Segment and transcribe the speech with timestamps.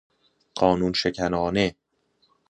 [0.55, 1.75] قانون شکنانه